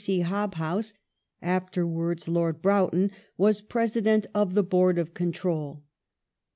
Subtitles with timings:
[0.03, 0.21] C.
[0.21, 0.95] Hobhouse
[1.43, 5.83] (afterwards Lord Broughton) was President of the Board of Control.